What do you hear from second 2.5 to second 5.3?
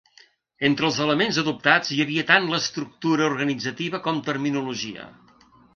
estructura organitzativa com terminologia.